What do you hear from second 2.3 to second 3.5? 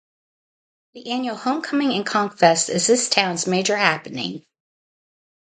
Fest" is this towns